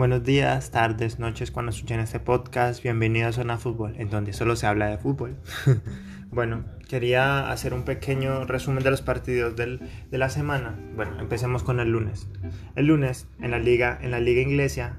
[0.00, 2.82] Buenos días, tardes, noches cuando escuchen este podcast.
[2.82, 5.36] Bienvenidos a Zona Fútbol, en donde solo se habla de fútbol.
[6.30, 9.78] bueno, quería hacer un pequeño resumen de los partidos de
[10.10, 10.74] la semana.
[10.96, 12.28] Bueno, empecemos con el lunes.
[12.76, 14.96] El lunes, en la liga, en la liga inglesa,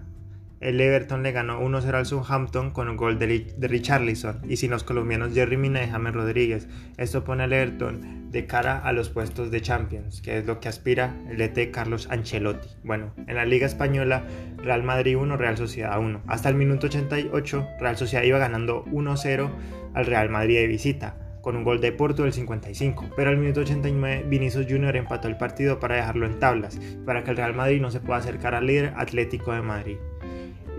[0.62, 4.70] el Everton le ganó 1-0 al Southampton con un gol de, de Richarlison y sin
[4.70, 6.68] los colombianos Jerry Mina y James Rodríguez.
[6.98, 10.70] Esto pone al Everton de cara a los puestos de Champions, que es lo que
[10.70, 12.70] aspira el ET Carlos Ancelotti.
[12.84, 14.24] Bueno, en la Liga Española,
[14.58, 16.22] Real Madrid 1, Real Sociedad 1.
[16.28, 19.50] Hasta el minuto 88, Real Sociedad iba ganando 1-0
[19.96, 23.62] al Real Madrid de visita con un gol de Porto del 55, pero al minuto
[23.62, 27.82] 89 Vinicius Junior empató el partido para dejarlo en tablas, para que el Real Madrid
[27.82, 29.98] no se pueda acercar al líder Atlético de Madrid.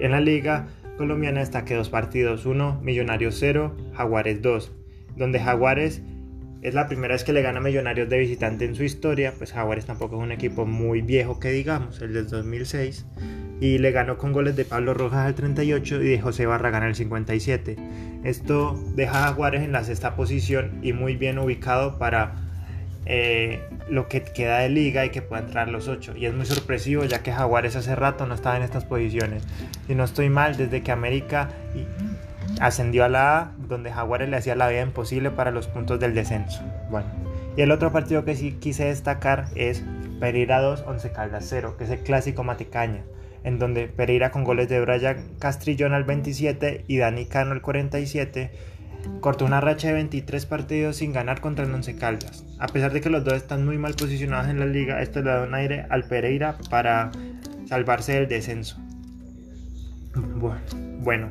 [0.00, 4.72] En la liga colombiana que dos partidos, uno Millonarios 0, Jaguares 2,
[5.16, 6.02] donde Jaguares
[6.62, 9.86] es la primera vez que le gana Millonarios de visitante en su historia, pues Jaguares
[9.86, 13.06] tampoco es un equipo muy viejo que digamos, el del 2006,
[13.60, 16.94] y le ganó con goles de Pablo Rojas al 38 y de José Barragán al
[16.94, 17.76] 57.
[18.24, 22.41] Esto deja a Jaguares en la sexta posición y muy bien ubicado para
[23.04, 26.14] eh, lo que queda de liga y que pueda entrar los 8.
[26.16, 29.42] Y es muy sorpresivo ya que Jaguares hace rato no estaba en estas posiciones.
[29.86, 31.50] Si no estoy mal, desde que América
[32.60, 36.14] ascendió a la A, donde Jaguares le hacía la vida imposible para los puntos del
[36.14, 36.62] descenso.
[36.90, 37.08] Bueno,
[37.56, 39.82] y el otro partido que sí quise destacar es
[40.20, 43.02] Pereira 2, 11 Caldas 0, que es el clásico Maticaña,
[43.44, 48.52] en donde Pereira con goles de Brian Castrillón al 27 y Dani Cano al 47
[49.20, 52.44] cortó una racha de 23 partidos sin ganar contra el Once Caldas.
[52.58, 55.30] A pesar de que los dos están muy mal posicionados en la liga, esto le
[55.30, 57.10] da un aire al Pereira para
[57.66, 58.78] salvarse del descenso.
[61.00, 61.30] Bueno,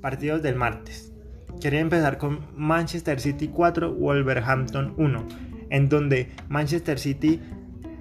[0.00, 1.12] partidos del martes.
[1.60, 5.28] Quería empezar con Manchester City 4, Wolverhampton 1,
[5.70, 7.40] en donde Manchester City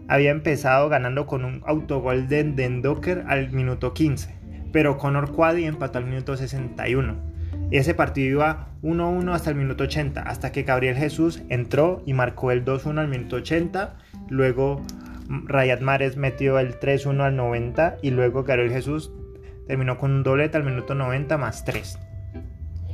[0.08, 4.36] había empezado ganando con un autogol de Dendoker al minuto 15,
[4.72, 7.31] pero Conor Quaddy empató al minuto 61.
[7.72, 12.52] Ese partido iba 1-1 hasta el minuto 80, hasta que Gabriel Jesús entró y marcó
[12.52, 13.98] el 2-1 al minuto 80.
[14.30, 14.82] Luego
[15.30, 19.14] Rayat Mares metió el 3-1 al 90 y luego Gabriel Jesús
[19.68, 21.98] terminó con un doblete al minuto 90 más 3.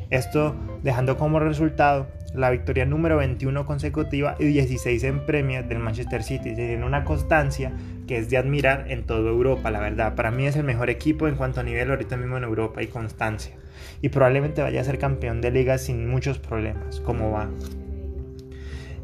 [0.09, 6.23] Esto dejando como resultado la victoria número 21 consecutiva y 16 en Premier del Manchester
[6.23, 7.72] City, tiene una constancia
[8.07, 10.16] que es de admirar en toda Europa, la verdad.
[10.16, 12.88] Para mí es el mejor equipo en cuanto a nivel ahorita mismo en Europa y
[12.88, 13.56] constancia.
[14.01, 17.50] Y probablemente vaya a ser campeón de liga sin muchos problemas, como va.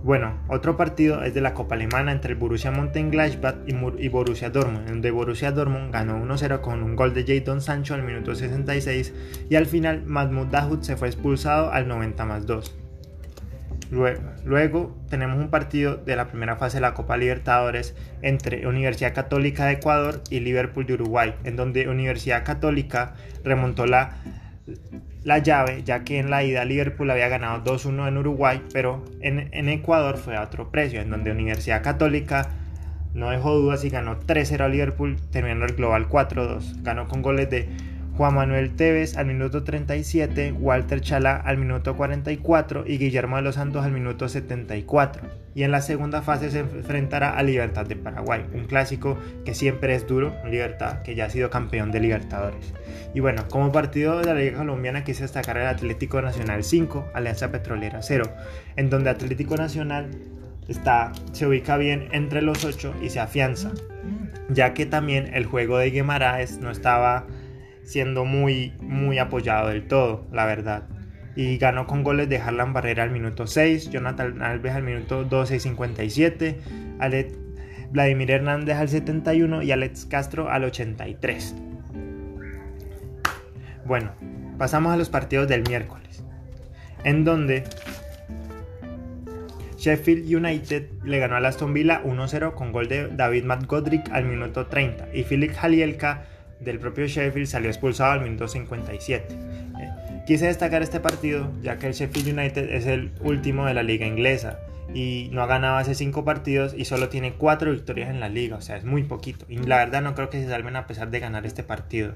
[0.03, 4.89] Bueno, otro partido es de la Copa Alemana entre el Borussia Mönchengladbach y, Borussia Dortmund,
[4.89, 9.13] donde Borussia Dortmund ganó 1-0 con un gol de Jadon Sancho al minuto 66
[9.49, 12.75] y al final Mahmoud Dahoud se fue expulsado al 90 más 2.
[14.43, 19.67] Luego, tenemos un partido de la primera fase de la Copa Libertadores entre Universidad Católica
[19.67, 23.13] de Ecuador y Liverpool de Uruguay, en donde Universidad Católica
[23.45, 24.17] remontó la,
[25.23, 29.49] la llave, ya que en la ida Liverpool había ganado 2-1 en Uruguay, pero en,
[29.51, 32.49] en, Ecuador fue a otro precio, en donde Universidad Católica
[33.13, 36.81] no dejó dudas y ganó 3-0 a Liverpool, terminando el global 4-2.
[36.81, 37.69] Ganó con goles de
[38.15, 43.55] Juan Manuel Tevez al minuto 37, Walter Chala al minuto 44 y Guillermo de los
[43.55, 45.27] Santos al minuto 74.
[45.55, 49.95] Y en la segunda fase se enfrentará a Libertad de Paraguay, un clásico que siempre
[49.95, 52.73] es duro, Libertad que ya ha sido campeón de Libertadores.
[53.15, 57.51] Y bueno, como partido de la Liga Colombiana quise destacar el Atlético Nacional 5, Alianza
[57.51, 58.25] Petrolera 0,
[58.75, 60.11] en donde Atlético Nacional
[60.67, 63.71] está, se ubica bien entre los 8 y se afianza,
[64.49, 67.25] ya que también el juego de Guimaraes no estaba
[67.83, 70.83] siendo muy, muy apoyado del todo, la verdad.
[71.35, 75.55] Y ganó con goles de Harlan Barrera al minuto 6, Jonathan Alves al minuto 12
[75.55, 76.59] y 57,
[77.91, 81.55] Vladimir Hernández al 71 y Alex Castro al 83.
[83.85, 84.11] Bueno,
[84.57, 86.23] pasamos a los partidos del miércoles,
[87.03, 87.63] en donde
[89.77, 94.67] Sheffield United le ganó a Aston Villa 1-0 con gol de David McGodrick al minuto
[94.67, 96.25] 30 y Philip Jalielka
[96.63, 99.33] del propio Sheffield salió expulsado al minuto 57.
[99.33, 103.83] Eh, quise destacar este partido ya que el Sheffield United es el último de la
[103.83, 104.59] liga inglesa
[104.93, 108.57] y no ha ganado hace 5 partidos y solo tiene 4 victorias en la liga,
[108.57, 109.45] o sea, es muy poquito.
[109.49, 112.15] Y la verdad no creo que se salven a pesar de ganar este partido.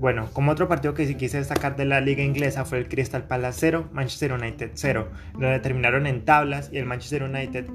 [0.00, 3.24] Bueno, como otro partido que sí quise destacar de la liga inglesa fue el Crystal
[3.24, 7.66] Palace 0, Manchester United 0, donde terminaron en tablas y el Manchester United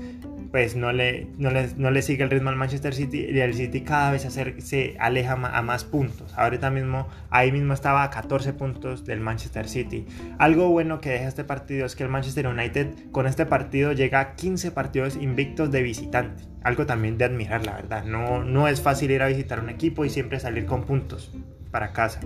[0.54, 4.12] pues no le, no le, sigue el ritmo al Manchester City y el City cada
[4.12, 6.32] vez se, se aleja a más puntos.
[6.38, 10.06] Ahorita mismo, ahí mismo estaba a 14 puntos del Manchester City.
[10.38, 14.20] Algo bueno que deja este partido es que el Manchester United con este partido llega
[14.20, 16.44] a 15 partidos invictos de visitante.
[16.62, 18.04] Algo también de admirar, la verdad.
[18.04, 21.32] No, no es fácil ir a visitar un equipo y siempre salir con puntos
[21.72, 22.20] para casa.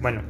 [0.00, 0.22] Bueno,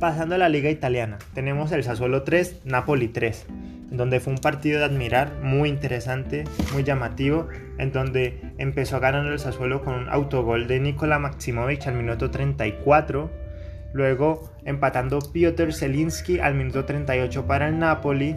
[0.00, 3.46] pasando a la liga italiana, tenemos el Sassuolo 3, Napoli 3
[3.96, 7.48] donde fue un partido de admirar, muy interesante, muy llamativo,
[7.78, 13.30] en donde empezó ganando el Sassuolo con un autogol de Nikola Maximovic al minuto 34,
[13.92, 18.36] luego empatando Piotr Zelinski al minuto 38 para el Napoli,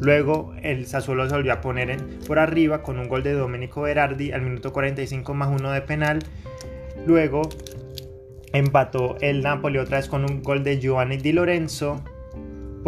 [0.00, 1.96] luego el Sassuolo se volvió a poner
[2.26, 6.20] por arriba con un gol de Domenico Berardi al minuto 45 más uno de penal,
[7.06, 7.42] luego
[8.52, 12.02] empató el Napoli otra vez con un gol de Giovanni Di Lorenzo,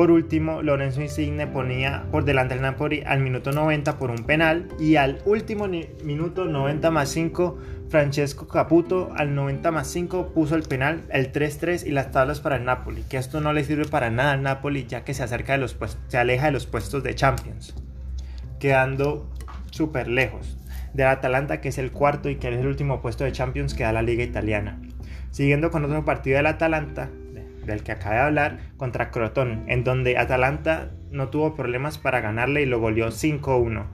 [0.00, 4.66] por último, Lorenzo Insigne ponía por delante al Napoli al minuto 90 por un penal
[4.78, 7.58] y al último minuto 90 más 5
[7.90, 12.56] Francesco Caputo al 90 más 5 puso el penal, el 3-3 y las tablas para
[12.56, 15.52] el Napoli, que esto no le sirve para nada al Napoli ya que se acerca
[15.52, 15.76] de los
[16.08, 17.74] se aleja de los puestos de Champions,
[18.58, 19.28] quedando
[19.70, 20.56] súper lejos
[20.94, 23.82] del Atalanta que es el cuarto y que es el último puesto de Champions que
[23.82, 24.80] da la liga italiana.
[25.30, 27.10] Siguiendo con otro partido del Atalanta,
[27.66, 32.62] del que acabé de hablar, contra Crotón, en donde Atalanta no tuvo problemas para ganarle
[32.62, 33.84] y lo goleó 5-1.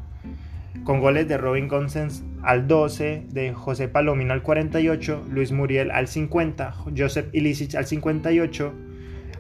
[0.85, 6.07] Con goles de Robin Gonsens al 12, de José Palomino al 48, Luis Muriel al
[6.07, 8.73] 50, Joseph Ilicic al 58,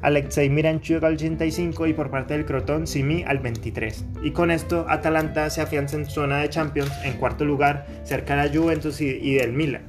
[0.02, 4.06] Alexei Miranchuk al 85 y por parte del Crotón Simi al 23.
[4.22, 8.56] Y con esto Atalanta se afianza en zona de Champions en cuarto lugar cerca de
[8.56, 9.82] Juventus y del Milan.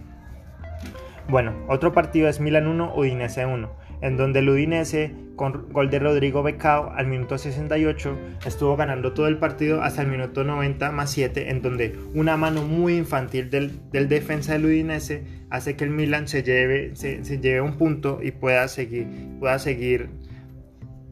[1.30, 6.00] Bueno, otro partido es Milan 1, Udinese 1 en donde el Udinese, con gol de
[6.00, 11.12] Rodrigo Becao al minuto 68, estuvo ganando todo el partido hasta el minuto 90 más
[11.12, 16.28] 7, en donde una mano muy infantil del, defensa del Udinese hace que el Milan
[16.28, 19.08] se lleve, se, lleve un punto y pueda seguir,
[19.40, 20.10] pueda seguir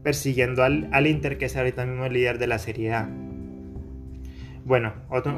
[0.02, 3.08] persiguiendo al, al, Inter, que es ahorita mismo el líder de la Serie A.
[4.64, 4.94] Bueno,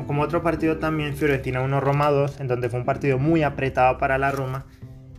[0.07, 3.99] como otro partido también, Fiorentina 1 Roma 2, en donde fue un partido muy apretado
[3.99, 4.65] para la Roma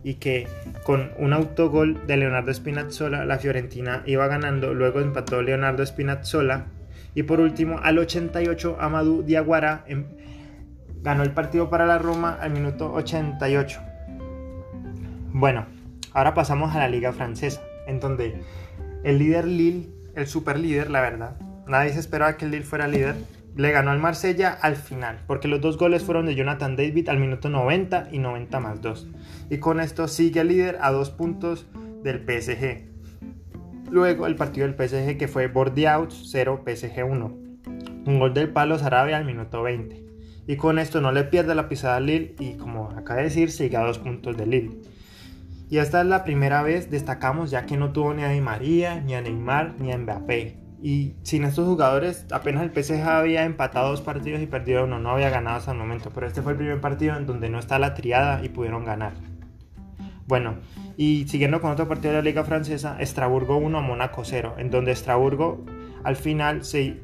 [0.02, 0.46] y que
[0.84, 6.66] con un autogol de Leonardo Spinazzola la Fiorentina iba ganando, luego empató Leonardo Spinazzola
[7.14, 10.04] y por último al 88 Amadou Diaguara em,
[11.02, 13.80] ganó el partido para la Roma al minuto 88.
[15.32, 15.66] Bueno,
[16.12, 18.42] ahora pasamos a la liga francesa, en donde
[19.04, 21.36] el líder Lille, el super líder, la verdad,
[21.66, 23.16] nadie se esperaba que el Lille fuera líder,
[23.56, 27.18] le ganó al Marsella al final, porque los dos goles fueron de Jonathan David al
[27.18, 29.08] minuto 90 y 90 más 2.
[29.50, 31.66] Y con esto sigue el líder a dos puntos
[32.02, 32.88] del PSG.
[33.90, 37.36] Luego el partido del PSG que fue Bordeaux 0 PSG 1.
[38.06, 40.04] Un gol del Palo Sarabia al minuto 20.
[40.46, 43.50] Y con esto no le pierde la pisada a Lille y como acaba de decir
[43.50, 44.80] sigue a dos puntos de Lille.
[45.68, 49.00] Y esta es la primera vez destacamos ya que no tuvo ni a Di María,
[49.00, 53.90] ni a Neymar, ni a Mbappé y sin estos jugadores, apenas el PSG había empatado
[53.90, 56.10] dos partidos y perdido uno, no había ganado hasta el momento.
[56.14, 59.12] Pero este fue el primer partido en donde no está la triada y pudieron ganar.
[60.26, 60.56] Bueno,
[60.96, 64.92] y siguiendo con otro partido de la Liga Francesa, Estraburgo 1, Mónaco 0, en donde
[64.92, 65.64] Estraburgo
[66.02, 67.00] al final se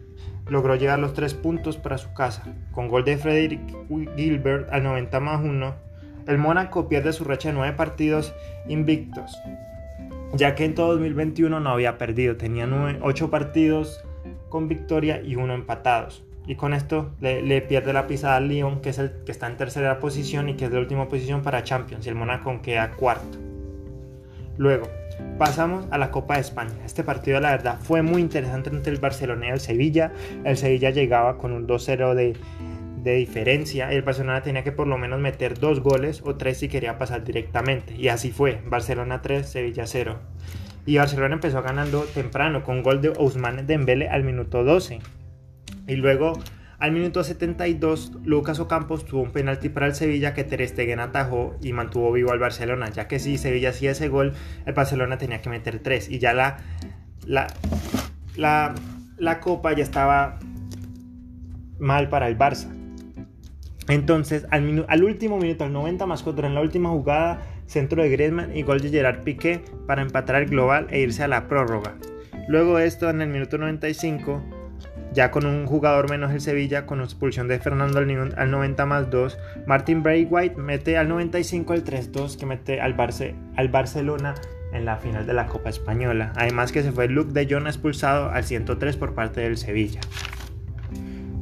[0.49, 2.45] logró llegar los tres puntos para su casa.
[2.73, 3.61] Con gol de Frederick
[4.17, 5.75] Gilbert al 90 más 1,
[6.29, 8.35] el Mónaco pierde su racha de nueve partidos
[8.69, 9.37] invictos
[10.35, 12.69] ya que en todo 2021 no había perdido, tenía
[13.01, 14.05] 8 partidos
[14.49, 16.25] con victoria y uno empatados.
[16.47, 19.57] Y con esto le, pierde la pisada al Lyon, que es el que está en
[19.57, 23.39] tercera posición y que es la última posición para Champions, y el Monaco queda cuarto.
[24.57, 24.89] Luego,
[25.39, 26.75] pasamos a la Copa de España.
[26.85, 30.13] Este partido, la verdad, fue muy interesante entre el Barcelona y el Sevilla.
[30.45, 32.37] El Sevilla llegaba con un 2-0 de,
[33.07, 36.69] de diferencia el Barcelona tenía que por lo menos meter dos goles o tres si
[36.69, 37.95] quería pasar directamente.
[37.95, 40.19] Y así fue, Barcelona 3, Sevilla 0.
[40.87, 44.99] Y Barcelona empezó ganando temprano con gol de Ousmane Dembele al minuto 12.
[45.87, 46.33] Y luego
[46.81, 51.57] al minuto 72 Lucas Ocampos tuvo un penalti para el Sevilla que Ter Stegen atajó
[51.63, 54.35] y mantuvo vivo al Barcelona, ya que si Sevilla hacía ese gol,
[54.67, 56.59] el Barcelona tenía que meter tres y ya la
[57.25, 57.47] la
[58.35, 58.75] la,
[59.17, 60.41] la copa ya estaba
[61.79, 62.76] mal para el Barça.
[63.89, 68.57] Entonces, al, último minuto, al 90 más 4, en la última jugada, centro de Griezmann
[68.57, 71.95] y gol de Gerard Piqué para empatar el global e irse a la prórroga.
[72.49, 74.43] Luego de esto, en el minuto 95,
[75.13, 79.39] ya con un jugador menos el Sevilla, con expulsión de Fernando al, 90 más 2,
[79.67, 82.97] Martin Braithwaite mete al 95 el 3-2 que mete al,
[83.57, 84.35] al Barcelona
[84.73, 86.33] en la final de la Copa Española.
[86.37, 90.01] Además que se fue Luke de Jong expulsado al 103 por parte del Sevilla.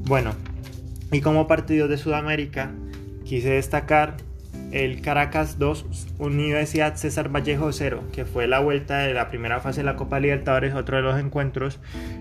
[0.07, 0.35] Bueno,
[1.15, 2.73] y como partido de Sudamérica,
[3.25, 4.17] quise destacar
[4.73, 9.83] el Caracas 2, Universidad César Vallejo 0, que fue la vuelta de la primera fase
[9.83, 11.79] de la Copa Libertadores, otro de los encuentros,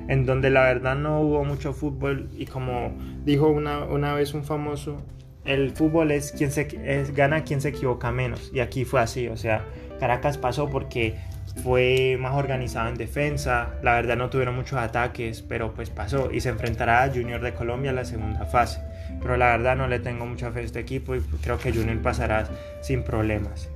[0.08, 2.96] en donde la verdad no hubo mucho fútbol y como
[3.26, 5.02] dijo una, una vez un famoso,
[5.46, 9.28] el fútbol es quien se es, gana quien se equivoca menos y aquí fue así,
[9.28, 9.66] o sea,
[10.00, 11.16] Caracas pasó porque
[11.62, 16.42] fue más organizado en defensa, la verdad no tuvieron muchos ataques, pero pues pasó y
[16.42, 18.82] se enfrentará a Junior de Colombia en la segunda fase.
[19.22, 22.02] Pero la verdad no le tengo mucha fe a este equipo y creo que Junior
[22.02, 22.50] pasará
[22.82, 23.70] sin problemas.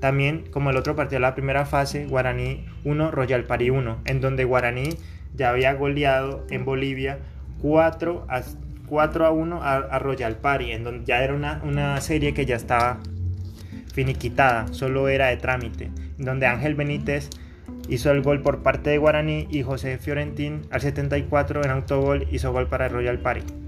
[0.00, 4.20] También, como el otro partido de la primera fase, Guaraní 1, Royal Pari 1, en
[4.20, 4.96] donde Guaraní
[5.34, 7.18] ya había goleado en Bolivia
[7.60, 8.42] 4 a,
[8.86, 12.56] 4 a 1 a, Royal Pari, en donde ya era una, una serie que ya
[12.56, 12.98] estaba
[13.92, 17.30] finiquitada, solo era de trámite, donde Ángel Benítez
[17.88, 22.52] hizo el gol por parte de Guaraní y José Fiorentín al 74 en autogol hizo
[22.52, 23.62] gol para Royal Party.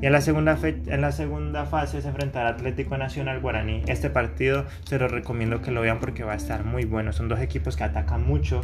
[0.00, 3.82] Y en la, segunda en la segunda fase se enfrentará Atlético Nacional Guaraní.
[3.86, 7.12] Este partido se lo recomiendo que lo vean porque va a estar muy bueno.
[7.12, 8.62] Son dos equipos que atacan mucho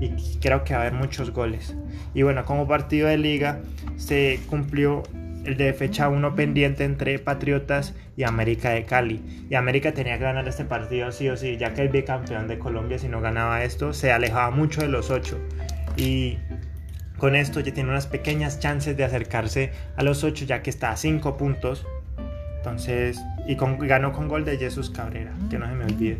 [0.00, 0.10] y
[0.40, 1.76] creo que va a haber muchos goles.
[2.14, 3.60] Y bueno, como partido de liga
[3.96, 5.04] se cumplió
[5.44, 9.46] el de fecha 1 pendiente entre Patriotas y América de Cali.
[9.50, 12.58] Y América tenía que ganar este partido sí o sí, ya que el bicampeón de
[12.58, 15.38] Colombia si no ganaba esto se alejaba mucho de los 8.
[15.96, 16.38] Y
[17.18, 20.90] con esto ya tiene unas pequeñas chances de acercarse a los 8 ya que está
[20.90, 21.86] a 5 puntos.
[22.56, 26.18] Entonces, y ganó con gol de Jesús Cabrera, que no se me olvide.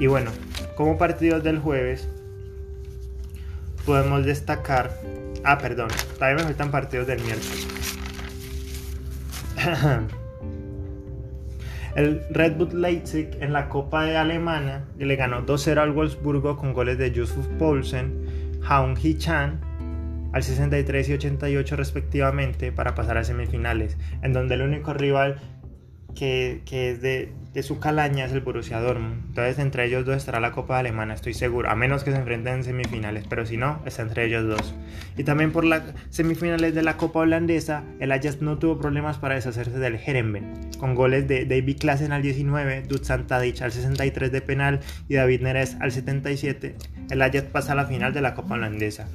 [0.00, 0.32] Y bueno,
[0.76, 2.08] como partidos del jueves,
[3.86, 4.90] podemos destacar...
[5.44, 7.77] Ah, perdón, todavía me faltan partidos del miércoles.
[11.96, 16.72] El Red Bull Leipzig en la Copa de Alemania le ganó 2-0 al Wolfsburgo con
[16.72, 19.60] goles de Yusuf Poulsen, Haun Hee-chan
[20.32, 25.40] al 63 y 88 respectivamente para pasar a semifinales, en donde el único rival
[26.14, 29.26] que, es de, su calaña es el Borussia Dortmund.
[29.28, 32.54] Entonces entre ellos dos estará la Copa Alemana, estoy seguro, a menos que se enfrenten
[32.54, 34.74] en semifinales, pero si no, está entre ellos dos.
[35.16, 39.34] Y también por las semifinales de la Copa Holandesa, el Ajax no tuvo problemas para
[39.34, 44.40] deshacerse del Herenben, con goles de David Klassen al 19, Dusan Tadic al 63 de
[44.40, 46.76] penal y David Neres al 77.
[47.10, 49.06] El Ajax pasa a la final de la Copa Holandesa.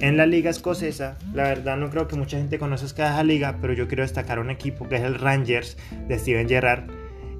[0.00, 3.72] En la liga escocesa, la verdad no creo que mucha gente conozca esa liga, pero
[3.72, 5.76] yo quiero destacar un equipo que es el Rangers
[6.06, 6.84] de Steven Gerrard,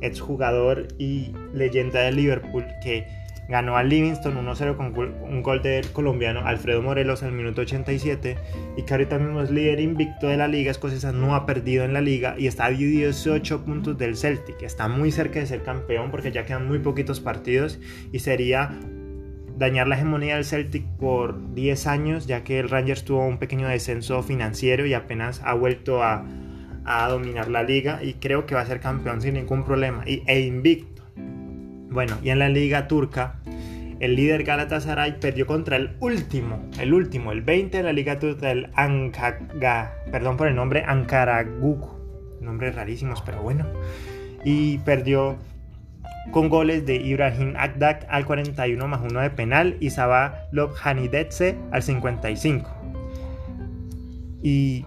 [0.01, 3.07] exjugador y leyenda de Liverpool, que
[3.49, 8.37] ganó al Livingston 1-0 con un gol del colombiano Alfredo Morelos al minuto 87
[8.77, 11.95] y que ahorita mismo es líder invicto de la liga escocesa, no ha perdido en
[11.95, 16.11] la liga y está a 18 puntos del Celtic, está muy cerca de ser campeón
[16.11, 17.81] porque ya quedan muy poquitos partidos
[18.13, 18.79] y sería
[19.57, 23.67] dañar la hegemonía del Celtic por 10 años, ya que el Rangers tuvo un pequeño
[23.67, 26.25] descenso financiero y apenas ha vuelto a,
[27.09, 30.41] dominar la liga y creo que va a ser campeón sin ningún problema y, e
[30.41, 31.03] invicto.
[31.91, 33.37] Bueno, y en la liga turca,
[34.01, 38.51] el líder Galatasaray perdió contra el último, el último, el 20 de la liga turca,
[38.51, 43.67] el Ankara, perdón por el nombre, Ankaraguk, nombres rarísimos, pero bueno,
[44.45, 45.39] y perdió
[46.31, 51.83] con goles de Ibrahim Akdak al 41 más 1 de penal y Sabah Lobhanidetse al
[51.83, 52.71] 55.
[54.43, 54.85] Y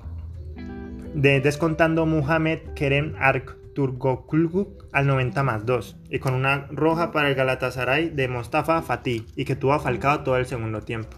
[1.13, 7.29] de, descontando Muhammad Kerem Ark Turgokulguk al 90 más 2 y con una roja para
[7.29, 11.17] el Galatasaray de Mostafa Fatih y que tuvo falcado todo el segundo tiempo.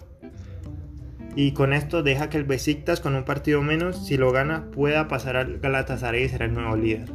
[1.36, 5.08] Y con esto deja que el Besiktas con un partido menos, si lo gana, pueda
[5.08, 7.10] pasar al Galatasaray y ser el nuevo líder.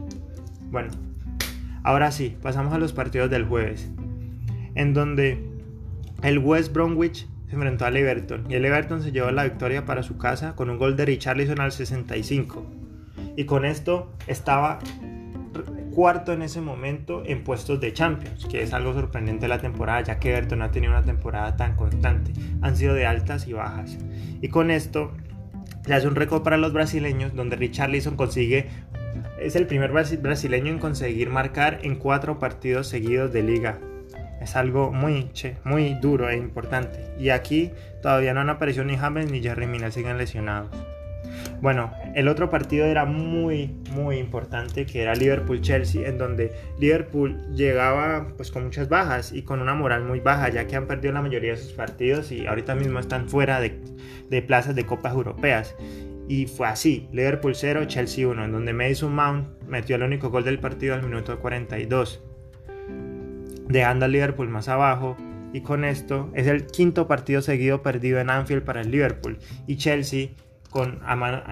[0.70, 0.90] Bueno,
[1.88, 3.88] Ahora sí, pasamos a los partidos del jueves,
[4.74, 5.42] en donde
[6.22, 10.02] el West Bromwich se enfrentó al Everton y el Everton se llevó la victoria para
[10.02, 12.66] su casa con un gol de Richarlison al 65.
[13.36, 14.78] Y con esto estaba
[15.94, 20.18] cuarto en ese momento en puestos de Champions, que es algo sorprendente la temporada, ya
[20.18, 22.32] que Everton ha tenido una temporada tan constante.
[22.62, 23.98] Han sido de altas y bajas.
[24.40, 25.12] Y con esto
[25.84, 28.68] se hace un récord para los brasileños, donde Richarlison consigue
[29.40, 33.78] es el primer brasileño en conseguir marcar en cuatro partidos seguidos de liga.
[34.40, 35.30] Es algo muy,
[35.64, 37.12] muy duro e importante.
[37.18, 40.70] Y aquí todavía no han aparecido ni James ni Jerry Mina, siguen lesionados.
[41.60, 48.28] Bueno, el otro partido era muy, muy importante, que era Liverpool-Chelsea, en donde Liverpool llegaba
[48.36, 51.22] pues con muchas bajas y con una moral muy baja, ya que han perdido la
[51.22, 53.80] mayoría de sus partidos y ahorita mismo están fuera de,
[54.30, 55.74] de plazas de copas europeas.
[56.28, 60.44] Y fue así, Liverpool 0, Chelsea 1, en donde Mason Mount metió el único gol
[60.44, 62.22] del partido al minuto 42,
[63.68, 65.16] dejando al Liverpool más abajo.
[65.52, 69.38] Y con esto es el quinto partido seguido perdido en Anfield para el Liverpool.
[69.66, 70.30] Y Chelsea
[70.70, 71.00] con,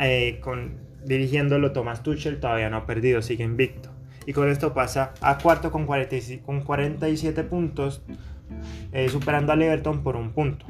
[0.00, 3.90] eh, con dirigiéndolo Thomas Tuchel todavía no ha perdido, sigue invicto.
[4.26, 8.02] Y con esto pasa a cuarto con, 47 puntos,
[8.92, 10.66] eh, superando al Everton por un punto.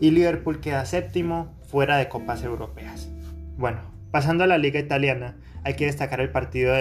[0.00, 3.10] Y Liverpool queda séptimo fuera de copas europeas.
[3.58, 5.36] Bueno, pasando a la liga italiana,
[5.66, 6.72] hay que destacar el partido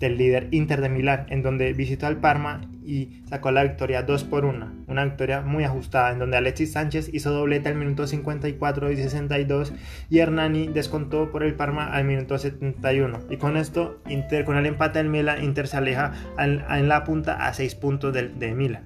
[0.00, 4.24] del líder Inter de Milán, en donde visitó al Parma y sacó la victoria 2
[4.24, 4.72] por 1.
[4.88, 9.72] Una victoria muy ajustada, en donde Alexis Sánchez hizo doblete al minuto 54 y 62
[10.10, 13.20] y Hernani descontó por el Parma al minuto 71.
[13.30, 17.46] Y con esto, Inter, con el empate del Milán, Inter se aleja en la punta
[17.46, 18.82] a 6 puntos de, de Milán.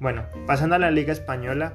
[0.00, 1.74] Bueno, pasando a la Liga Española,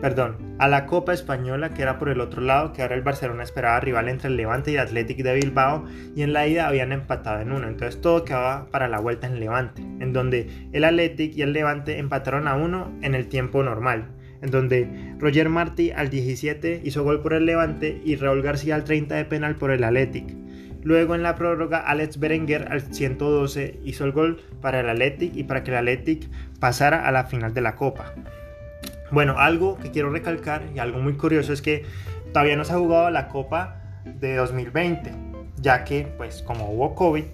[0.00, 3.42] perdón, a la Copa Española, que era por el otro lado, que ahora el Barcelona
[3.42, 5.84] esperaba rival entre el Levante y el Athletic de Bilbao,
[6.14, 9.40] y en la ida habían empatado en uno, entonces todo quedaba para la vuelta en
[9.40, 14.08] Levante, en donde el Athletic y el Levante empataron a uno en el tiempo normal,
[14.42, 18.84] en donde Roger Martí al 17 hizo gol por el Levante y Raúl García al
[18.84, 20.36] 30 de penal por el Athletic.
[20.82, 25.42] Luego en la prórroga, Alex Berenguer al 112 hizo el gol para el Athletic y
[25.42, 28.14] para que el Athletic pasara a la final de la Copa.
[29.10, 31.84] Bueno, algo que quiero recalcar y algo muy curioso es que
[32.32, 35.12] todavía no se ha jugado la Copa de 2020,
[35.56, 37.24] ya que pues como hubo COVID,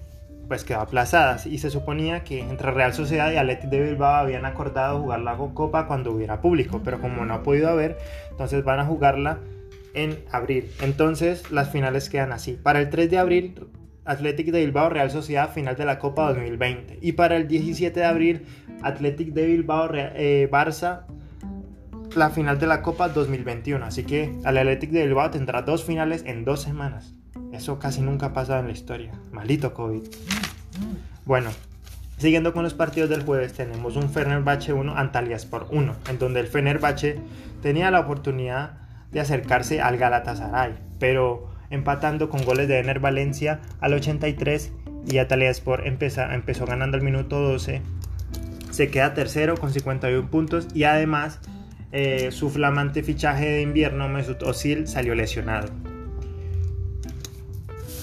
[0.47, 4.45] pues quedó aplazada y se suponía que entre Real Sociedad y Athletic de Bilbao habían
[4.45, 7.97] acordado jugar la Copa cuando hubiera público, pero como no ha podido haber,
[8.29, 9.39] entonces van a jugarla
[9.93, 10.71] en abril.
[10.81, 12.53] Entonces las finales quedan así.
[12.53, 13.67] Para el 3 de abril
[14.05, 18.05] Athletic de Bilbao Real Sociedad final de la Copa 2020 y para el 17 de
[18.05, 18.45] abril
[18.81, 21.05] Athletic de Bilbao eh, Barça
[22.15, 23.85] la final de la Copa 2021.
[23.85, 27.13] Así que el Athletic de Bilbao tendrá dos finales en dos semanas.
[27.51, 29.11] Eso casi nunca ha pasado en la historia.
[29.31, 30.03] Malito COVID.
[31.25, 31.51] Bueno,
[32.17, 34.95] siguiendo con los partidos del jueves, tenemos un Fenerbahce 1
[35.49, 37.19] por 1, en donde el Fenerbahce
[37.61, 38.77] tenía la oportunidad
[39.11, 44.71] de acercarse al Galatasaray, pero empatando con goles de Ener Valencia al 83
[45.07, 47.81] y Sport empezó, empezó ganando al minuto 12.
[48.71, 51.39] Se queda tercero con 51 puntos y además
[51.93, 55.69] eh, su flamante fichaje de invierno, Mesut Özil, salió lesionado.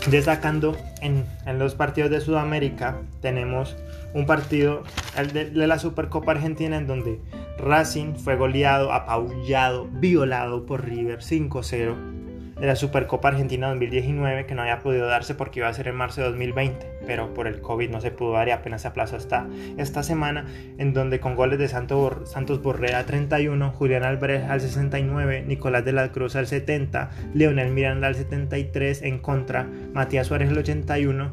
[0.09, 1.26] Destacando en,
[1.59, 3.76] los partidos de Sudamérica, tenemos
[4.14, 4.85] un partido,
[5.16, 7.20] el de, la Supercopa Argentina, en donde
[7.59, 12.19] Racing fue goleado, apabullado, violado por River 5-0
[12.61, 15.96] de la Supercopa Argentina 2019 que no había podido darse porque iba a ser en
[15.96, 19.16] marzo de 2020, pero por el COVID no se pudo dar y apenas se aplazó
[19.16, 19.46] hasta
[19.79, 20.46] esta semana,
[20.79, 26.12] en donde con goles de Santos Borrea 31, Julián Álvarez al 69, Nicolás de la
[26.12, 31.33] Cruz al 70, Leonel Miranda al 73 en contra, Matías Suárez al 81,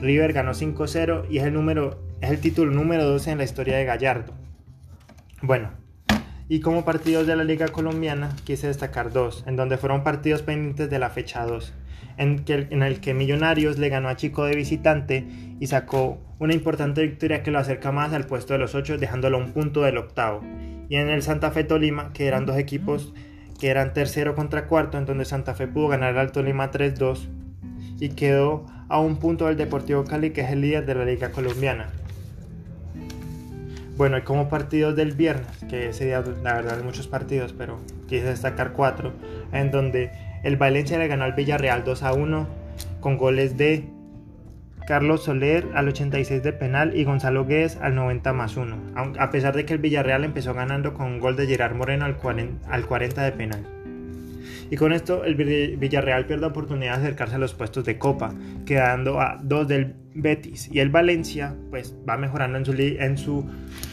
[0.00, 3.76] River ganó 5-0 y es el, número, es el título número 12 en la historia
[3.76, 4.32] de Gallardo.
[5.42, 5.81] Bueno,
[6.52, 10.90] y como partidos de la Liga Colombiana quise destacar dos, en donde fueron partidos pendientes
[10.90, 11.72] de la fecha 2,
[12.18, 15.26] en, en el que Millonarios le ganó a Chico de visitante
[15.60, 19.38] y sacó una importante victoria que lo acerca más al puesto de los 8, dejándolo
[19.38, 20.42] a un punto del octavo.
[20.90, 23.14] Y en el Santa Fe Tolima, que eran dos equipos
[23.58, 27.28] que eran tercero contra cuarto, en donde Santa Fe pudo ganar al Tolima 3-2
[27.98, 31.30] y quedó a un punto del Deportivo Cali, que es el líder de la Liga
[31.30, 31.88] Colombiana.
[33.96, 37.78] Bueno, y como partidos del viernes, que ese día la verdad hay muchos partidos, pero
[38.08, 39.12] quise destacar cuatro,
[39.52, 40.10] en donde
[40.42, 42.48] el Valencia le ganó al Villarreal 2 a 1
[43.00, 43.84] con goles de
[44.86, 48.76] Carlos Soler al 86 de penal y Gonzalo Guedes al 90 más 1,
[49.18, 52.16] a pesar de que el Villarreal empezó ganando con un gol de Gerard Moreno al
[52.16, 53.64] 40, de penal.
[54.70, 59.20] Y con esto el Villarreal pierde oportunidad de acercarse a los puestos de Copa, quedando
[59.20, 60.68] a dos del Betis.
[60.72, 63.44] Y el Valencia pues va mejorando en su, en su,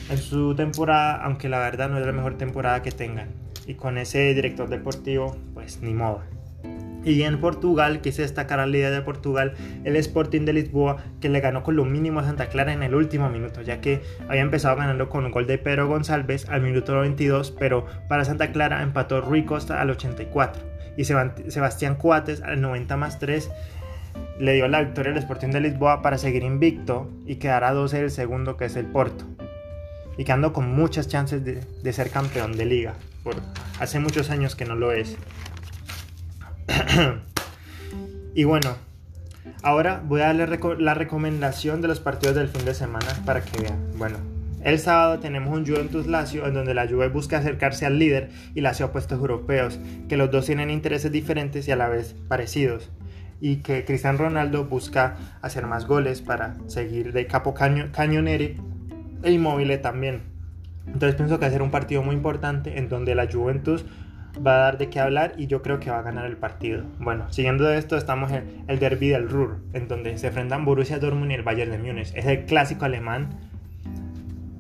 [0.10, 3.30] en su temporada, aunque la verdad no es la mejor temporada que tengan.
[3.68, 6.22] Y con ese director deportivo pues ni modo.
[7.04, 11.40] Y en Portugal, quise destacar al líder de Portugal, el Sporting de Lisboa, que le
[11.40, 14.76] ganó con lo mínimo a Santa Clara en el último minuto, ya que había empezado
[14.76, 19.22] ganando con un gol de Pedro González al minuto 92, pero para Santa Clara empató
[19.22, 20.62] Rui Costa al 84
[20.98, 23.50] y Sebastián Cuates al 90 más 3
[24.40, 28.00] le dio la victoria al Sporting de Lisboa para seguir invicto y quedar a 12
[28.00, 29.26] el segundo que es el Porto.
[30.18, 33.36] Y quedando con muchas chances de, de ser campeón de liga, por
[33.80, 35.18] hace muchos años que no lo es.
[38.36, 38.76] y bueno,
[39.64, 43.62] ahora voy a darle la recomendación de los partidos del fin de semana para que
[43.62, 43.80] vean.
[43.98, 44.18] Bueno,
[44.64, 48.62] el sábado tenemos un Juventus Lazio en donde la Juve busca acercarse al líder y
[48.62, 52.92] Lazio a puestos europeos, que los dos tienen intereses diferentes y a la vez parecidos.
[53.42, 58.58] Y que Cristian Ronaldo busca hacer más goles para seguir de capo caño, cañoneri
[59.24, 60.24] e inmóvil también.
[60.86, 63.86] Entonces pienso que va a ser un partido muy importante en donde la Juventus
[64.46, 66.84] va a dar de qué hablar y yo creo que va a ganar el partido.
[67.00, 71.00] Bueno, siguiendo de esto estamos en el derby del Ruhr, en donde se enfrentan Borussia
[71.00, 72.14] Dortmund y el Bayern de Múnich.
[72.16, 73.30] Es el clásico alemán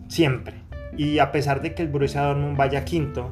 [0.07, 0.55] siempre.
[0.97, 3.29] Y a pesar de que el Borussia Dortmund vaya quinto,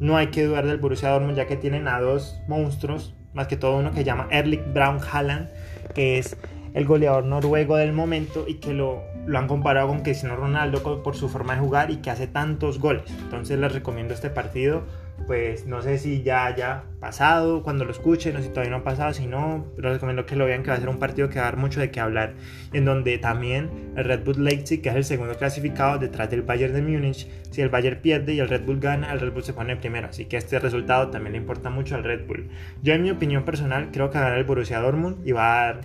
[0.00, 3.56] no hay que dudar del Borussia Dortmund ya que tienen a dos monstruos, más que
[3.56, 5.48] todo uno que se llama Erlich Braun Haaland,
[5.94, 6.36] que es
[6.74, 11.16] el goleador noruego del momento y que lo, lo han comparado con Cristiano Ronaldo por
[11.16, 13.04] su forma de jugar y que hace tantos goles.
[13.22, 14.84] Entonces les recomiendo este partido.
[15.26, 18.82] Pues no sé si ya haya pasado cuando lo escuchen o si todavía no ha
[18.84, 21.38] pasado, si no, les recomiendo que lo vean que va a ser un partido que
[21.38, 22.34] va a dar mucho de qué hablar,
[22.72, 26.74] en donde también el Red Bull Leipzig, que es el segundo clasificado detrás del Bayern
[26.74, 29.52] de Múnich, si el Bayern pierde y el Red Bull gana, el Red Bull se
[29.52, 32.48] pone primero, así que este resultado también le importa mucho al Red Bull.
[32.82, 35.52] Yo en mi opinión personal creo que va a ganar el Borussia Dortmund y va
[35.52, 35.80] a dar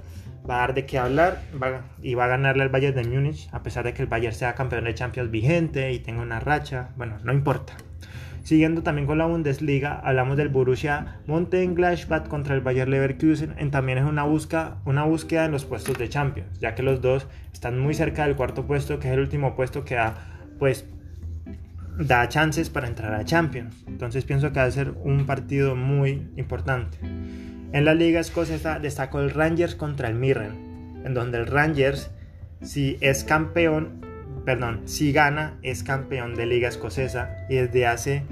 [0.49, 1.41] va a dar de qué hablar
[2.01, 4.55] y va a ganarle al Bayern de Múnich, a pesar de que el Bayern sea
[4.55, 6.89] campeón de Champions vigente y tenga una racha.
[6.95, 7.73] Bueno, no importa.
[8.47, 13.55] Siguiendo también con la Bundesliga, hablamos del Borussia Mönchengladbach contra el Bayer Leverkusen.
[13.57, 17.01] En también es una, busca, una búsqueda en los puestos de Champions, ya que los
[17.01, 20.15] dos están muy cerca del cuarto puesto, que es el último puesto que da,
[20.59, 20.85] pues,
[21.97, 23.83] da chances para entrar a Champions.
[23.85, 26.99] Entonces pienso que va a ser un partido muy importante.
[27.73, 32.09] En la Liga Escocesa destacó el Rangers contra el Mirren, en donde el Rangers,
[32.61, 34.05] si es campeón,
[34.45, 38.23] perdón, si gana es campeón de Liga Escocesa y desde hace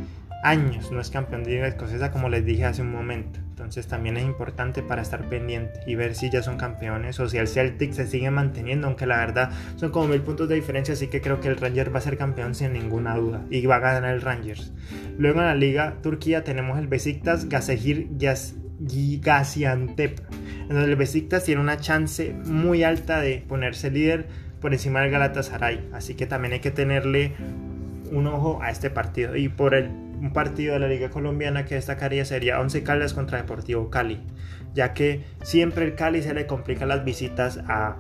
[0.41, 3.39] años no es campeón de Liga Escocesa como les dije hace un momento.
[3.49, 7.37] Entonces también es importante para estar pendiente y ver si ya son campeones o si
[7.37, 11.07] el Celtic se sigue manteniendo, aunque la verdad son como mil puntos de diferencia, así
[11.07, 13.79] que creo que el Rangers va a ser campeón sin ninguna duda y va a
[13.79, 14.71] ganar el Rangers.
[15.17, 18.09] Luego en la Liga Turquía tenemos el Besiktas Gasehir
[18.79, 20.19] Gaziantep,
[20.61, 24.27] en donde el Besiktas tiene una chance muy alta de ponerse líder
[24.59, 25.89] por encima del Galatasaray.
[25.93, 27.33] Así que también hay que tenerle
[28.11, 29.35] un ojo a este partido.
[29.35, 33.37] Y por el, un partido de la Liga Colombiana que destacaría sería Once Caldas contra
[33.37, 34.21] Deportivo Cali,
[34.73, 37.97] ya que siempre el Cali se le complica las visitas a,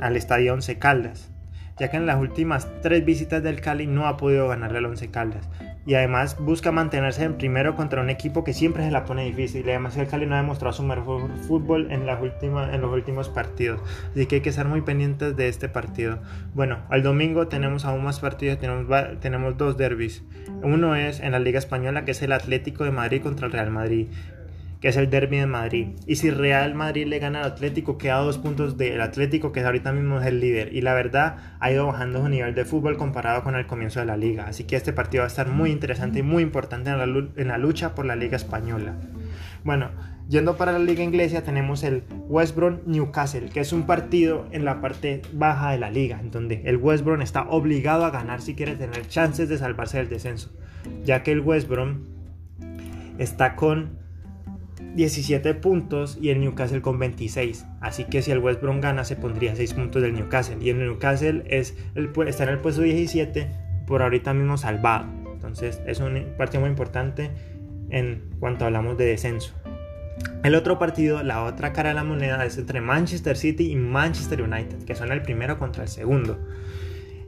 [0.00, 1.30] al estadio Once Caldas,
[1.78, 5.10] ya que en las últimas tres visitas del Cali no ha podido ganarle al Once
[5.10, 5.48] Caldas
[5.86, 9.64] y además busca mantenerse en primero contra un equipo que siempre se la pone difícil.
[9.64, 12.92] Y además el Cali no ha demostrado su mejor fútbol en, las últimas, en los
[12.92, 13.80] últimos partidos.
[14.10, 16.18] Así que hay que estar muy pendientes de este partido.
[16.54, 18.86] Bueno, al domingo tenemos aún más partidos, tenemos,
[19.20, 20.24] tenemos dos derbis.
[20.62, 23.70] Uno es en la Liga Española, que es el Atlético de Madrid contra el Real
[23.70, 24.08] Madrid
[24.80, 25.88] que es el derby de Madrid.
[26.06, 29.92] Y si Real Madrid le gana al Atlético, queda dos puntos del Atlético, que ahorita
[29.92, 30.74] mismo es el líder.
[30.74, 34.06] Y la verdad, ha ido bajando su nivel de fútbol comparado con el comienzo de
[34.06, 34.46] la liga.
[34.46, 37.94] Así que este partido va a estar muy interesante y muy importante en la, lucha
[37.94, 38.94] por la liga española.
[39.64, 39.90] Bueno,
[40.28, 44.64] yendo para la liga inglesa tenemos el West Brom Newcastle, que es un partido en
[44.64, 48.42] la parte baja de la liga, en donde el West Brom está obligado a ganar
[48.42, 50.50] si quiere tener chances de salvarse del descenso,
[51.04, 52.04] ya que el West Brom
[53.18, 54.05] está con
[54.96, 57.66] 17 puntos y el Newcastle con 26.
[57.80, 60.56] Así que si el West Brom gana se pondría 6 puntos del Newcastle.
[60.60, 63.48] Y el Newcastle está en el puesto 17
[63.86, 65.06] por ahorita mismo salvado.
[65.32, 67.30] Entonces es un partido muy importante
[67.90, 69.54] en cuanto hablamos de descenso.
[70.42, 74.42] El otro partido, la otra cara de la moneda es entre Manchester City y Manchester
[74.42, 76.38] United, que son el primero contra el segundo.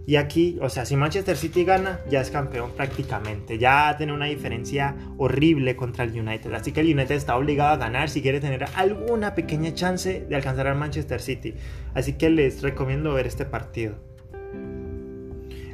[0.08, 3.58] Y aquí, o sea, si Manchester City gana, ya es campeón prácticamente.
[3.58, 6.50] Ya tiene una diferencia horrible contra el United.
[6.54, 10.34] Así que el United está obligado a ganar si quiere tener alguna pequeña chance de
[10.34, 11.52] alcanzar al Manchester City.
[11.92, 13.96] Así que les recomiendo ver este partido.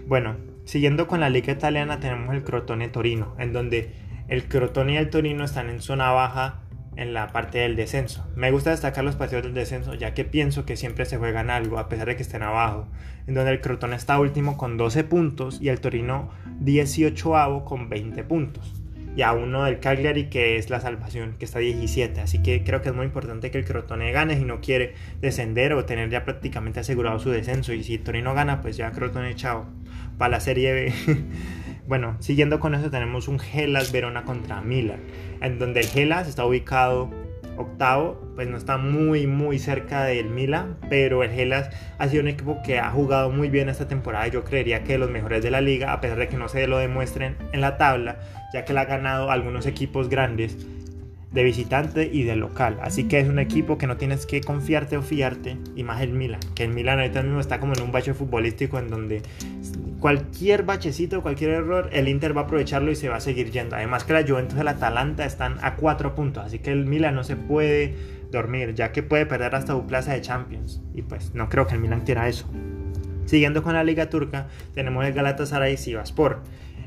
[0.09, 3.93] Bueno, siguiendo con la liga italiana tenemos el Crotone Torino, en donde
[4.27, 6.64] el Crotone y el Torino están en zona baja
[6.97, 8.27] en la parte del descenso.
[8.37, 11.79] Me gusta destacar los partidos del descenso ya que pienso que siempre se juegan algo
[11.79, 12.87] a pesar de que estén abajo,
[13.27, 16.31] en donde el Crotone está último con 12 puntos y el Torino
[16.61, 18.75] 18 avo con 20 puntos.
[19.17, 22.21] Y a uno del Cagliari que es la salvación, que está 17.
[22.21, 25.73] Así que creo que es muy importante que el Crotone gane si no quiere descender
[25.75, 27.73] o tener ya prácticamente asegurado su descenso.
[27.73, 29.67] Y si Torino gana, pues ya Crotone chao.
[30.19, 30.93] Para la Serie B.
[31.87, 35.01] bueno, siguiendo con eso tenemos un Gelas Verona contra Milan
[35.41, 37.11] en donde el Gelas está ubicado
[37.57, 42.29] octavo, pues no está muy muy cerca del Milan, pero el Gelas ha sido un
[42.29, 45.61] equipo que ha jugado muy bien esta temporada, yo creería que los mejores de la
[45.61, 48.19] liga, a pesar de que no se lo demuestren en la tabla,
[48.53, 50.67] ya que le ha ganado algunos equipos grandes
[51.33, 52.79] de visitante y de local.
[52.81, 56.13] Así que es un equipo que no tienes que confiarte o fiarte, y más el
[56.13, 59.23] Milan, que el Milan ahorita mismo está como en un bache futbolístico en donde
[60.05, 63.75] cualquier bachecito, cualquier error, el Inter va a aprovecharlo y se va a seguir yendo.
[63.75, 67.15] Además que la Juventus y el Atalanta están a cuatro puntos, así que el Milan
[67.15, 67.95] no se puede
[68.31, 70.83] dormir, ya que puede perder hasta su plaza de Champions.
[70.93, 72.47] Y pues no creo que el Milan quiera eso.
[73.25, 76.43] Siguiendo con la liga turca, tenemos el Galatasaray Sivaspor.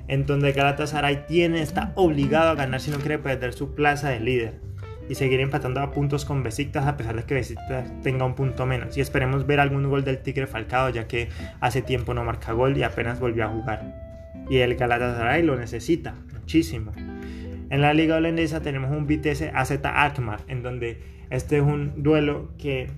[0.07, 4.19] en donde Galatasaray tiene, está obligado a ganar si no quiere perder su plaza de
[4.19, 4.66] líder
[5.09, 8.65] y seguir empatando a puntos con Besiktas a pesar de que Besiktas tenga un punto
[8.65, 8.97] menos.
[8.97, 12.77] Y esperemos ver algún gol del Tigre Falcao ya que hace tiempo no marca gol
[12.77, 13.93] y apenas volvió a jugar.
[14.49, 16.91] Y el Galatasaray lo necesita muchísimo.
[17.69, 22.51] En la liga holandesa tenemos un Vitesse AZ Alkmaar en donde este es un duelo
[22.57, 22.89] que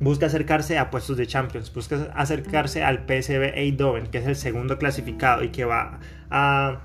[0.00, 4.78] busca acercarse a puestos de Champions, busca acercarse al PSV Eindhoven, que es el segundo
[4.78, 6.80] clasificado y que va a,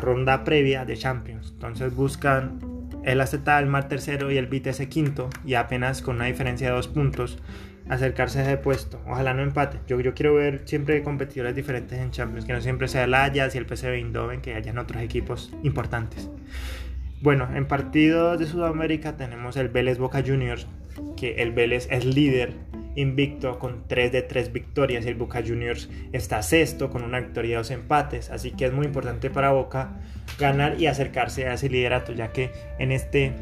[0.00, 1.52] ronda previa de Champions.
[1.52, 2.58] Entonces buscan
[3.04, 6.88] el AZ Almar tercero y el Vitesse quinto y apenas con una diferencia de dos
[6.88, 7.38] puntos
[7.88, 9.00] acercarse a ese puesto.
[9.06, 9.78] Ojalá no empate.
[9.86, 13.54] Yo, yo quiero ver siempre competidores diferentes en Champions, que no siempre sea el Ajax
[13.54, 16.30] y el PSV Eindhoven, que hayan otros equipos importantes.
[17.20, 20.66] Bueno, en partidos de Sudamérica tenemos el Vélez Boca Juniors,
[21.16, 22.54] que el Vélez es líder
[22.96, 27.52] invicto con 3 de 3 victorias y el Boca Juniors está sexto con una victoria
[27.52, 29.92] y dos empates, así que es muy importante para Boca
[30.38, 33.32] ganar y acercarse a ese liderato, ya que en este,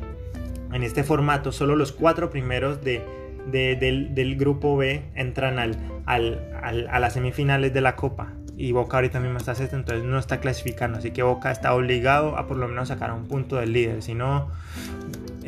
[0.72, 3.02] en este formato solo los cuatro primeros de,
[3.50, 9.38] del, grupo B entran al, a las semifinales de la Copa y Boca ahorita mismo
[9.38, 10.98] está sexto, entonces no está clasificando.
[10.98, 14.02] Así que Boca está obligado a por lo menos sacar un punto del líder.
[14.02, 14.50] Si no,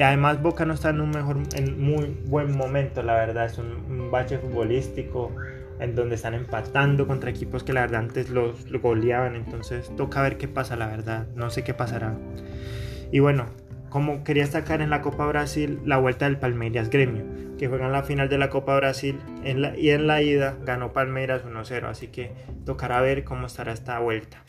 [0.02, 3.46] además Boca no está en un mejor, en muy buen momento, la verdad.
[3.46, 5.34] Es un, bache futbolístico
[5.80, 9.36] en donde están empatando contra equipos que la verdad antes los, goleaban.
[9.36, 11.26] Entonces toca ver qué pasa, la verdad.
[11.34, 12.14] No sé qué pasará.
[13.12, 13.46] Y bueno,
[13.90, 17.24] como quería destacar en la Copa Brasil la vuelta del Palmeiras Gremio,
[17.58, 19.20] que juegan la final de la Copa Brasil
[19.76, 22.32] y en la ida ganó Palmeiras 1-0, así que
[22.64, 24.42] tocará ver cómo estará esta vuelta.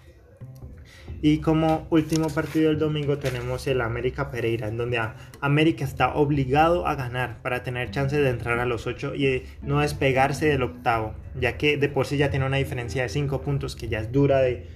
[1.21, 5.01] Y como último partido del domingo tenemos el América Pereira, en donde
[5.41, 9.80] América está obligado a ganar para tener chance de entrar a los 8 y no
[9.80, 13.75] despegarse del octavo, ya que de por sí ya tiene una diferencia de 5 puntos
[13.75, 14.67] que ya es dura de,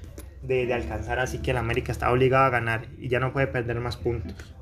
[0.44, 3.80] de alcanzar, así que el América está obligado a ganar y ya no puede perder
[3.80, 4.56] más puntos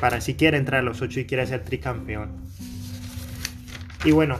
[0.00, 2.44] para si quiere entrar a los 8 y quiere ser tricampeón.
[4.04, 4.38] Y bueno,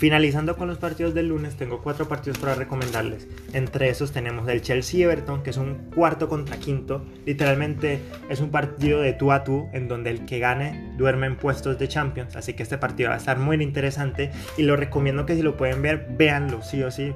[0.00, 3.28] finalizando con los partidos del lunes, tengo cuatro partidos para recomendarles.
[3.52, 7.04] Entre esos tenemos el Chelsea-Everton, que es un cuarto contra quinto.
[7.26, 11.36] Literalmente es un partido de tú a tú, en donde el que gane duerme en
[11.36, 12.34] puestos de Champions.
[12.34, 15.58] Así que este partido va a estar muy interesante y lo recomiendo que si lo
[15.58, 17.12] pueden ver, véanlo, sí o sí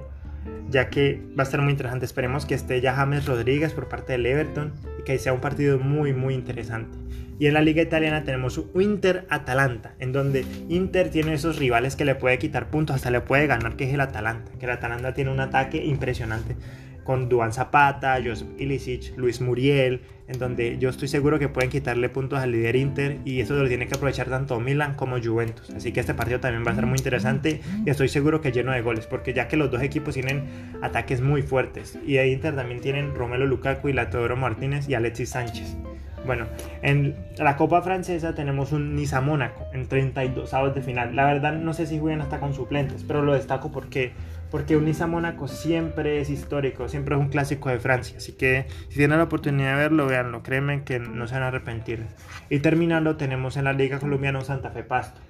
[0.69, 2.05] ya que va a estar muy interesante.
[2.05, 5.79] Esperemos que esté ya James Rodríguez por parte del Everton y que sea un partido
[5.79, 6.99] muy muy interesante.
[7.39, 12.15] Y en la liga italiana tenemos Inter-Atalanta, en donde Inter tiene esos rivales que le
[12.15, 15.31] puede quitar puntos, hasta le puede ganar, que es el Atalanta, que el Atalanta tiene
[15.31, 16.57] un ataque impresionante
[17.05, 22.09] con Duan Zapata, Joseph Ilicic, Luis Muriel, en donde yo estoy seguro que pueden quitarle
[22.09, 25.71] puntos al líder Inter y eso lo tiene que aprovechar tanto Milan como Juventus.
[25.71, 28.73] Así que este partido también va a ser muy interesante y estoy seguro que lleno
[28.73, 30.45] de goles, porque ya que los dos equipos tienen
[30.83, 35.31] ataques muy fuertes y de Inter también tienen Romelo Lukaku y Lateoro Martínez y Alexis
[35.31, 35.77] Sánchez.
[36.25, 36.47] Bueno,
[36.83, 41.15] en la Copa Francesa tenemos un Niza Mónaco en 32 avos de final.
[41.15, 44.13] La verdad no sé si juegan hasta con suplentes, pero lo destaco porque
[44.55, 48.19] porque un Niza Mónaco siempre es histórico, siempre es un clásico de Francia.
[48.19, 51.49] Así que si tienen la oportunidad de verlo, véanlo, créeme que no se van a
[51.49, 52.07] arrepentir.
[52.51, 55.21] Y terminando, tenemos en la Liga Colombiana un Santa Fe Pasto.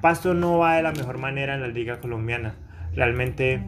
[0.00, 2.54] Pasto no va de la mejor manera en la Liga Colombiana.
[2.94, 3.62] Realmente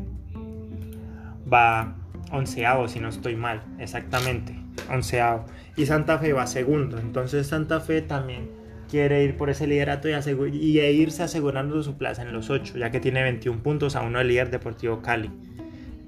[1.53, 1.95] va
[2.31, 4.55] onceavo, si no estoy mal, exactamente,
[4.91, 5.45] onceavo.
[5.77, 6.99] Y Santa Fe va segundo.
[6.99, 8.51] Entonces Santa Fe también
[8.91, 10.13] quiere ir por ese liderato y,
[10.53, 14.19] y irse asegurando su plaza en los 8, ya que tiene 21 puntos a uno
[14.19, 15.31] del líder Deportivo Cali.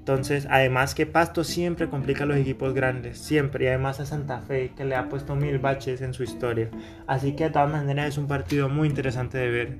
[0.05, 4.39] Entonces, además que Pasto siempre complica a los equipos grandes, siempre, y además a Santa
[4.39, 6.69] Fe, que le ha puesto mil baches en su historia.
[7.07, 9.77] Así que de todas maneras es un partido muy interesante de ver,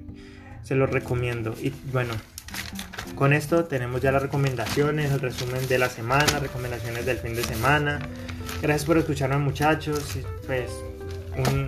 [0.64, 1.54] se lo recomiendo.
[1.62, 2.16] Y bueno,
[3.14, 7.44] con esto tenemos ya las recomendaciones, el resumen de la semana, recomendaciones del fin de
[7.44, 8.00] semana.
[8.66, 10.72] Gracias por escucharme muchachos, pues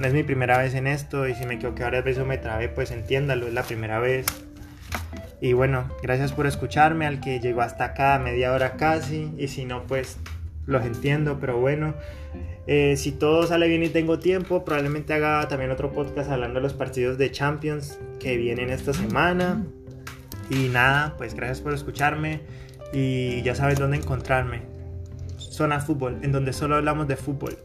[0.04, 2.70] es mi primera vez en esto y si me equivoqué varias veces o me trabé,
[2.70, 4.26] pues entiéndalo, es la primera vez.
[5.40, 9.64] Y bueno, gracias por escucharme, al que llegó hasta acá, media hora casi, y si
[9.64, 10.18] no, pues
[10.66, 11.94] los entiendo, pero bueno,
[12.66, 16.64] eh, si todo sale bien y tengo tiempo, probablemente haga también otro podcast hablando de
[16.64, 19.64] los partidos de Champions que vienen esta semana.
[20.50, 22.42] Y nada, pues gracias por escucharme
[22.92, 24.77] y ya sabes dónde encontrarme.
[25.58, 27.58] Zona Fútbol, en donde solo hablamos de fútbol.